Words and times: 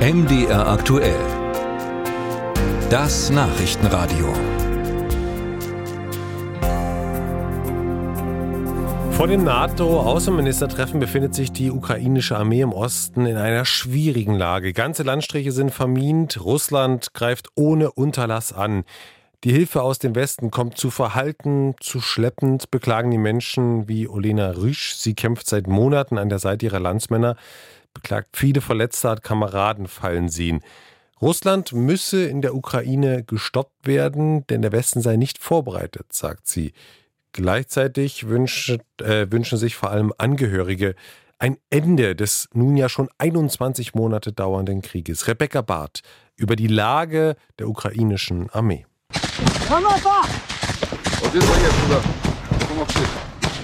MDR 0.00 0.66
aktuell. 0.66 1.20
Das 2.88 3.28
Nachrichtenradio. 3.28 4.32
Vor 9.10 9.26
dem 9.26 9.44
NATO-Außenministertreffen 9.44 11.00
befindet 11.00 11.34
sich 11.34 11.52
die 11.52 11.70
ukrainische 11.70 12.38
Armee 12.38 12.62
im 12.62 12.72
Osten 12.72 13.26
in 13.26 13.36
einer 13.36 13.66
schwierigen 13.66 14.36
Lage. 14.36 14.72
Ganze 14.72 15.02
Landstriche 15.02 15.52
sind 15.52 15.70
vermint. 15.70 16.42
Russland 16.42 17.12
greift 17.12 17.48
ohne 17.54 17.92
Unterlass 17.92 18.54
an. 18.54 18.84
Die 19.44 19.52
Hilfe 19.52 19.82
aus 19.82 19.98
dem 19.98 20.14
Westen 20.14 20.50
kommt 20.50 20.78
zu 20.78 20.90
verhalten, 20.90 21.74
zu 21.80 22.00
schleppend, 22.00 22.70
beklagen 22.70 23.10
die 23.10 23.18
Menschen 23.18 23.86
wie 23.86 24.08
Olena 24.08 24.50
Rüsch. 24.50 24.94
Sie 24.94 25.14
kämpft 25.14 25.46
seit 25.46 25.66
Monaten 25.66 26.16
an 26.16 26.30
der 26.30 26.38
Seite 26.38 26.64
ihrer 26.64 26.80
Landsmänner, 26.80 27.36
beklagt 27.94 28.36
viele 28.36 28.60
Verletzte, 28.60 29.10
hat 29.10 29.22
Kameraden 29.22 29.88
fallen 29.88 30.28
sehen. 30.28 30.62
Russland 31.20 31.72
müsse 31.72 32.24
in 32.24 32.40
der 32.40 32.54
Ukraine 32.54 33.24
gestoppt 33.24 33.86
werden, 33.86 34.46
denn 34.46 34.62
der 34.62 34.72
Westen 34.72 35.02
sei 35.02 35.16
nicht 35.16 35.38
vorbereitet, 35.38 36.12
sagt 36.12 36.46
sie. 36.48 36.72
Gleichzeitig 37.32 38.26
wünschen, 38.28 38.80
äh, 38.98 39.26
wünschen 39.30 39.58
sich 39.58 39.76
vor 39.76 39.90
allem 39.90 40.12
Angehörige 40.18 40.94
ein 41.38 41.56
Ende 41.70 42.14
des 42.14 42.48
nun 42.52 42.76
ja 42.76 42.88
schon 42.88 43.08
21 43.18 43.94
Monate 43.94 44.32
dauernden 44.32 44.82
Krieges. 44.82 45.26
Rebecca 45.26 45.62
Barth 45.62 46.02
über 46.36 46.54
die 46.56 46.66
Lage 46.66 47.36
der 47.58 47.68
ukrainischen 47.68 48.50
Armee. 48.50 48.86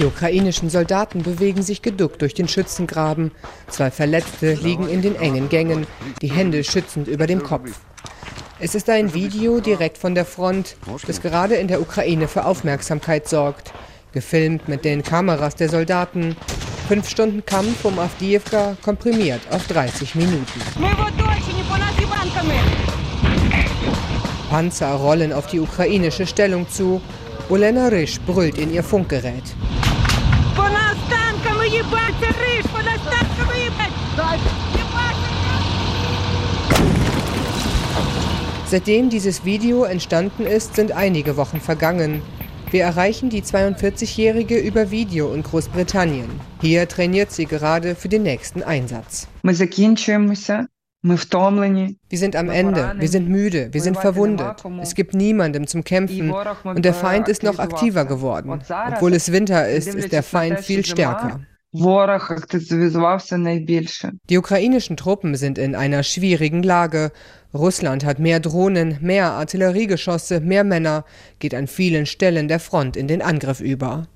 Die 0.00 0.06
ukrainischen 0.06 0.70
Soldaten 0.70 1.22
bewegen 1.22 1.62
sich 1.62 1.82
geduckt 1.82 2.22
durch 2.22 2.32
den 2.32 2.48
Schützengraben. 2.48 3.32
Zwei 3.68 3.90
Verletzte 3.90 4.54
liegen 4.54 4.88
in 4.88 5.02
den 5.02 5.14
engen 5.14 5.50
Gängen, 5.50 5.86
die 6.22 6.30
Hände 6.32 6.64
schützend 6.64 7.06
über 7.06 7.26
dem 7.26 7.42
Kopf. 7.42 7.68
Es 8.60 8.74
ist 8.74 8.88
ein 8.88 9.12
Video 9.12 9.60
direkt 9.60 9.98
von 9.98 10.14
der 10.14 10.24
Front, 10.24 10.76
das 11.06 11.20
gerade 11.20 11.56
in 11.56 11.68
der 11.68 11.82
Ukraine 11.82 12.28
für 12.28 12.46
Aufmerksamkeit 12.46 13.28
sorgt. 13.28 13.74
Gefilmt 14.12 14.68
mit 14.68 14.86
den 14.86 15.02
Kameras 15.02 15.54
der 15.56 15.68
Soldaten. 15.68 16.34
Fünf 16.88 17.06
Stunden 17.06 17.44
Kampf 17.44 17.84
um 17.84 17.98
Avdiivka 17.98 18.78
komprimiert 18.82 19.42
auf 19.50 19.66
30 19.66 20.14
Minuten. 20.14 20.60
Panzer 24.48 24.94
rollen 24.94 25.34
auf 25.34 25.46
die 25.48 25.60
ukrainische 25.60 26.26
Stellung 26.26 26.70
zu. 26.70 27.02
Olena 27.50 27.88
Risch 27.88 28.18
brüllt 28.20 28.56
in 28.56 28.72
ihr 28.72 28.82
Funkgerät. 28.82 29.44
Seitdem 38.70 39.10
dieses 39.10 39.44
Video 39.44 39.82
entstanden 39.82 40.46
ist, 40.46 40.76
sind 40.76 40.92
einige 40.92 41.36
Wochen 41.36 41.60
vergangen. 41.60 42.22
Wir 42.70 42.84
erreichen 42.84 43.28
die 43.28 43.42
42-Jährige 43.42 44.58
über 44.58 44.92
Video 44.92 45.32
in 45.32 45.42
Großbritannien. 45.42 46.28
Hier 46.60 46.86
trainiert 46.86 47.32
sie 47.32 47.46
gerade 47.46 47.96
für 47.96 48.08
den 48.08 48.22
nächsten 48.22 48.62
Einsatz. 48.62 49.26
Wir 51.02 52.18
sind 52.18 52.36
am 52.36 52.50
Ende, 52.50 52.94
wir 52.98 53.08
sind 53.08 53.28
müde, 53.28 53.72
wir 53.72 53.80
sind 53.80 53.96
verwundet. 53.96 54.62
Es 54.82 54.94
gibt 54.94 55.14
niemandem 55.14 55.66
zum 55.66 55.82
Kämpfen 55.82 56.30
und 56.30 56.84
der 56.84 56.92
Feind 56.92 57.28
ist 57.28 57.42
noch 57.42 57.58
aktiver 57.58 58.04
geworden. 58.04 58.60
Obwohl 58.92 59.14
es 59.14 59.32
Winter 59.32 59.66
ist, 59.68 59.94
ist 59.94 60.12
der 60.12 60.22
Feind 60.22 60.60
viel 60.60 60.84
stärker. 60.84 61.40
Die 61.72 61.86
ukrainischen 64.38 64.96
Truppen 64.96 65.36
sind 65.36 65.56
in 65.56 65.74
einer 65.74 66.02
schwierigen 66.02 66.62
Lage. 66.62 67.12
Russland 67.54 68.04
hat 68.04 68.18
mehr 68.18 68.40
Drohnen, 68.40 68.98
mehr 69.00 69.32
Artilleriegeschosse, 69.32 70.40
mehr 70.40 70.64
Männer, 70.64 71.04
geht 71.38 71.54
an 71.54 71.66
vielen 71.66 72.06
Stellen 72.06 72.48
der 72.48 72.60
Front 72.60 72.96
in 72.96 73.08
den 73.08 73.22
Angriff 73.22 73.60
über. 73.60 74.06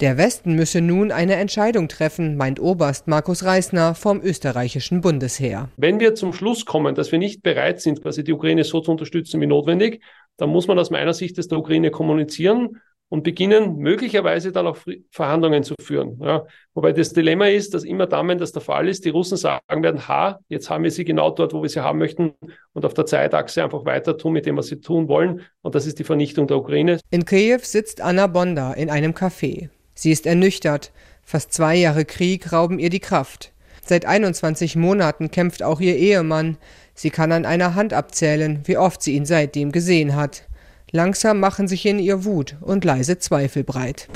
Der 0.00 0.18
Westen 0.18 0.56
müsse 0.56 0.80
nun 0.80 1.12
eine 1.12 1.36
Entscheidung 1.36 1.86
treffen, 1.86 2.36
meint 2.36 2.58
Oberst 2.58 3.06
Markus 3.06 3.44
Reisner 3.44 3.94
vom 3.94 4.20
österreichischen 4.20 5.00
Bundesheer. 5.00 5.68
Wenn 5.76 6.00
wir 6.00 6.16
zum 6.16 6.32
Schluss 6.32 6.64
kommen, 6.64 6.96
dass 6.96 7.12
wir 7.12 7.20
nicht 7.20 7.44
bereit 7.44 7.80
sind, 7.80 8.02
quasi 8.02 8.24
die 8.24 8.32
Ukraine 8.32 8.64
so 8.64 8.80
zu 8.80 8.90
unterstützen 8.90 9.40
wie 9.40 9.46
notwendig, 9.46 10.02
dann 10.36 10.50
muss 10.50 10.66
man 10.66 10.80
aus 10.80 10.90
meiner 10.90 11.14
Sicht 11.14 11.38
das 11.38 11.46
der 11.46 11.58
Ukraine 11.58 11.92
kommunizieren 11.92 12.80
und 13.08 13.22
beginnen 13.22 13.76
möglicherweise 13.76 14.50
dann 14.50 14.66
auch 14.66 14.78
Verhandlungen 15.10 15.62
zu 15.62 15.74
führen. 15.80 16.18
Ja. 16.20 16.44
Wobei 16.74 16.92
das 16.92 17.12
Dilemma 17.12 17.46
ist, 17.46 17.72
dass 17.72 17.84
immer 17.84 18.08
dann, 18.08 18.26
wenn 18.26 18.38
das 18.38 18.50
der 18.50 18.62
Fall 18.62 18.88
ist, 18.88 19.04
die 19.04 19.10
Russen 19.10 19.36
sagen 19.36 19.84
werden, 19.84 20.08
ha, 20.08 20.40
jetzt 20.48 20.70
haben 20.70 20.82
wir 20.82 20.90
sie 20.90 21.04
genau 21.04 21.30
dort, 21.30 21.52
wo 21.52 21.62
wir 21.62 21.68
sie 21.68 21.84
haben 21.84 22.00
möchten 22.00 22.32
und 22.72 22.84
auf 22.84 22.94
der 22.94 23.06
Zeitachse 23.06 23.62
einfach 23.62 23.84
weiter 23.84 24.18
tun 24.18 24.32
mit 24.32 24.46
dem, 24.46 24.56
was 24.56 24.66
sie 24.66 24.80
tun 24.80 25.06
wollen. 25.06 25.42
Und 25.62 25.76
das 25.76 25.86
ist 25.86 26.00
die 26.00 26.04
Vernichtung 26.04 26.48
der 26.48 26.56
Ukraine. 26.56 26.98
In 27.10 27.24
Kiew 27.24 27.60
sitzt 27.62 28.00
Anna 28.00 28.26
Bonda 28.26 28.72
in 28.72 28.90
einem 28.90 29.12
Café. 29.12 29.68
Sie 29.94 30.10
ist 30.10 30.26
ernüchtert. 30.26 30.92
Fast 31.22 31.52
zwei 31.52 31.76
Jahre 31.76 32.04
Krieg 32.04 32.52
rauben 32.52 32.78
ihr 32.78 32.90
die 32.90 33.00
Kraft. 33.00 33.52
Seit 33.86 34.06
21 34.06 34.76
Monaten 34.76 35.30
kämpft 35.30 35.62
auch 35.62 35.80
ihr 35.80 35.96
Ehemann. 35.96 36.56
Sie 36.94 37.10
kann 37.10 37.32
an 37.32 37.44
einer 37.44 37.74
Hand 37.74 37.92
abzählen, 37.92 38.60
wie 38.64 38.78
oft 38.78 39.02
sie 39.02 39.14
ihn 39.14 39.26
seitdem 39.26 39.72
gesehen 39.72 40.16
hat. 40.16 40.44
Langsam 40.94 41.40
machen 41.40 41.66
sich 41.66 41.84
in 41.86 41.98
ihr 41.98 42.24
Wut 42.24 42.54
und 42.60 42.84
leise 42.84 43.18
Zweifel 43.18 43.64
breit. 43.64 44.06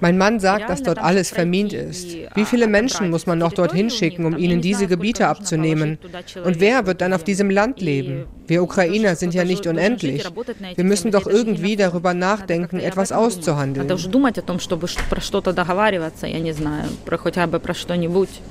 Mein 0.00 0.16
Mann 0.16 0.40
sagt, 0.40 0.70
dass 0.70 0.82
dort 0.82 0.96
alles 0.96 1.28
vermint 1.28 1.74
ist. 1.74 2.16
Wie 2.34 2.46
viele 2.46 2.68
Menschen 2.68 3.10
muss 3.10 3.26
man 3.26 3.38
noch 3.38 3.52
dorthin 3.52 3.90
schicken, 3.90 4.24
um 4.24 4.38
ihnen 4.38 4.62
diese 4.62 4.86
Gebiete 4.86 5.28
abzunehmen? 5.28 5.98
Und 6.42 6.58
wer 6.58 6.86
wird 6.86 7.02
dann 7.02 7.12
auf 7.12 7.22
diesem 7.22 7.50
Land 7.50 7.82
leben? 7.82 8.24
Wir 8.46 8.62
Ukrainer 8.62 9.14
sind 9.14 9.34
ja 9.34 9.44
nicht 9.44 9.66
unendlich. 9.66 10.24
Wir 10.74 10.84
müssen 10.84 11.10
doch 11.10 11.26
irgendwie 11.26 11.76
darüber 11.76 12.14
nachdenken, 12.14 12.80
etwas 12.80 13.12
auszuhandeln. 13.12 13.88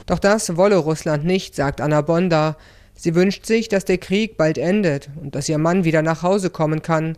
Doch 0.06 0.20
das 0.20 0.56
wolle 0.56 0.76
Russland 0.76 1.26
nicht, 1.26 1.56
sagt 1.56 1.82
Anna 1.82 2.02
Bonda. 2.02 2.58
Sie 2.96 3.14
wünscht 3.14 3.46
sich, 3.46 3.68
dass 3.68 3.86
der 3.86 3.98
Krieg 3.98 4.38
bald 4.38 4.58
endet 4.58 5.10
und 5.22 5.36
dass 5.36 5.50
ihr 5.50 5.58
Mann 5.58 5.84
wieder 5.84 6.02
nach 6.02 6.24
Hause 6.24 6.50
kommen 6.50 6.82
kann. 6.82 7.18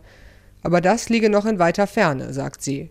Aber 0.62 0.80
das 0.80 1.08
liege 1.08 1.30
noch 1.30 1.46
in 1.46 1.58
weiter 1.58 1.86
Ferne, 1.86 2.32
sagt 2.32 2.62
sie. 2.62 2.90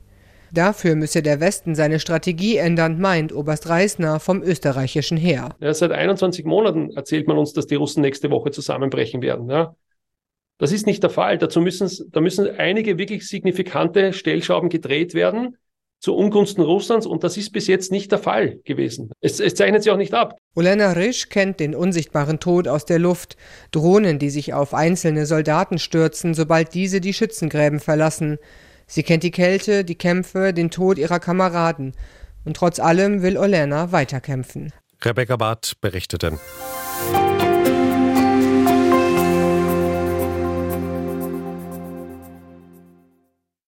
Dafür 0.54 0.96
müsse 0.96 1.22
der 1.22 1.42
Westen 1.42 1.76
seine 1.76 2.00
Strategie 2.00 2.56
ändern, 2.56 3.00
meint 3.00 3.34
Oberst 3.34 3.68
Reisner 3.68 4.22
vom 4.22 4.42
österreichischen 4.42 5.18
Heer. 5.18 5.50
Ja, 5.60 5.74
seit 5.74 5.92
21 5.92 6.46
Monaten 6.46 6.92
erzählt 6.92 7.28
man 7.28 7.38
uns, 7.38 7.52
dass 7.52 7.68
die 7.68 7.76
Russen 7.76 8.02
nächste 8.02 8.32
Woche 8.32 8.52
zusammenbrechen 8.52 9.22
werden. 9.22 9.50
Ja. 9.50 9.76
Das 10.58 10.72
ist 10.72 10.88
nicht 10.88 11.04
der 11.04 11.10
Fall. 11.10 11.38
Dazu 11.38 11.60
müssen, 11.60 12.10
da 12.12 12.22
müssen 12.22 12.50
einige 12.58 12.98
wirklich 12.98 13.28
signifikante 13.28 14.14
Stellschrauben 14.14 14.70
gedreht 14.70 15.14
werden 15.14 15.58
zu 16.00 16.16
Ungunsten 16.16 16.64
Russlands 16.64 17.06
und 17.06 17.24
das 17.24 17.38
ist 17.38 17.52
bis 17.52 17.68
jetzt 17.68 17.92
nicht 17.92 18.12
der 18.12 18.20
Fall 18.20 18.60
gewesen. 18.66 19.12
Es, 19.22 19.40
es 19.40 19.56
zeichnet 19.56 19.84
sich 19.84 19.92
auch 19.92 19.98
nicht 19.98 20.14
ab. 20.14 20.38
Olena 20.56 20.92
Risch 20.92 21.30
kennt 21.30 21.60
den 21.60 21.76
unsichtbaren 21.76 22.40
Tod 22.40 22.68
aus 22.68 22.86
der 22.86 23.00
Luft, 23.00 23.38
Drohnen, 23.72 24.20
die 24.20 24.30
sich 24.30 24.54
auf 24.54 24.74
einzelne 24.74 25.26
Soldaten 25.26 25.80
stürzen, 25.80 26.34
sobald 26.34 26.74
diese 26.74 27.02
die 27.02 27.14
Schützengräben 27.14 27.80
verlassen. 27.80 28.38
Sie 28.86 29.04
kennt 29.04 29.24
die 29.24 29.32
Kälte, 29.32 29.84
die 29.84 29.96
Kämpfe, 29.96 30.54
den 30.54 30.72
Tod 30.72 30.98
ihrer 30.98 31.20
Kameraden. 31.20 31.94
Und 32.46 32.56
trotz 32.56 32.80
allem 32.80 33.22
will 33.22 33.38
Olena 33.38 33.92
weiterkämpfen. 33.92 34.72
Rebecca 35.04 35.36
Barth 35.36 35.74
berichtete. 35.82 36.40